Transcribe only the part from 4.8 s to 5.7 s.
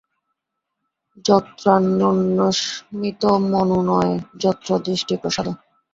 দৃষ্টিঃ প্রসাদঃ।